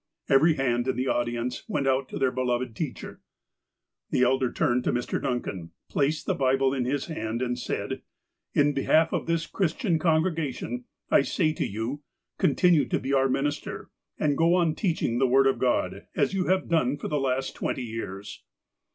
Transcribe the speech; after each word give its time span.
Every 0.29 0.55
hand 0.55 0.87
in 0.87 0.95
the 0.95 1.07
audience 1.07 1.63
went 1.67 1.85
out 1.87 2.09
to 2.09 2.17
their 2.17 2.31
beloved 2.31 2.75
teacher. 2.75 3.21
The 4.09 4.23
elder 4.23 4.51
turned 4.51 4.83
to 4.85 4.91
Mr. 4.91 5.21
Duncan, 5.21 5.73
placed 5.89 6.25
the 6.25 6.33
Bible 6.33 6.73
in 6.73 6.85
his 6.85 7.05
hand, 7.05 7.43
and 7.43 7.55
said: 7.59 8.01
''In 8.55 8.73
behalf 8.73 9.13
of 9.13 9.27
this 9.27 9.45
Christian 9.45 9.99
congregation, 9.99 10.85
I 11.11 11.21
say 11.21 11.53
to 11.53 11.67
you: 11.67 12.01
Continue 12.39 12.87
to 12.87 12.97
be 12.99 13.13
our 13.13 13.29
minister, 13.29 13.91
and 14.17 14.35
go 14.39 14.55
on 14.55 14.73
teaching 14.73 15.19
the 15.19 15.27
Word 15.27 15.45
of 15.45 15.59
God, 15.59 16.07
as 16.15 16.33
you 16.33 16.47
have 16.47 16.67
done 16.67 16.97
for 16.97 17.07
the 17.07 17.19
last 17.19 17.53
twenty 17.53 17.83
years." 17.83 18.41